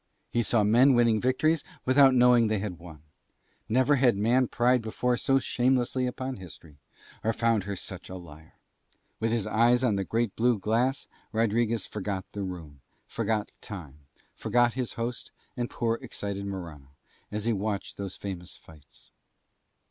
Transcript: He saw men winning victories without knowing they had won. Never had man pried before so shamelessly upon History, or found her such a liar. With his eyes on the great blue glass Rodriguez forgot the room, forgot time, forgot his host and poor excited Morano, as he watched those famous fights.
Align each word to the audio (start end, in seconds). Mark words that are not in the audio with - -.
He 0.31 0.41
saw 0.41 0.63
men 0.63 0.95
winning 0.95 1.21
victories 1.21 1.63
without 1.85 2.15
knowing 2.15 2.47
they 2.47 2.57
had 2.57 2.79
won. 2.79 3.03
Never 3.69 3.97
had 3.97 4.15
man 4.17 4.47
pried 4.47 4.81
before 4.81 5.15
so 5.15 5.37
shamelessly 5.37 6.07
upon 6.07 6.37
History, 6.37 6.79
or 7.23 7.33
found 7.33 7.65
her 7.65 7.75
such 7.75 8.09
a 8.09 8.15
liar. 8.15 8.55
With 9.19 9.29
his 9.29 9.45
eyes 9.45 9.83
on 9.83 9.97
the 9.97 10.03
great 10.03 10.35
blue 10.35 10.57
glass 10.57 11.07
Rodriguez 11.31 11.85
forgot 11.85 12.25
the 12.31 12.41
room, 12.41 12.81
forgot 13.05 13.51
time, 13.61 14.07
forgot 14.33 14.73
his 14.73 14.93
host 14.93 15.31
and 15.55 15.69
poor 15.69 15.99
excited 16.01 16.45
Morano, 16.47 16.93
as 17.31 17.45
he 17.45 17.53
watched 17.53 17.97
those 17.97 18.15
famous 18.15 18.57
fights. 18.57 19.11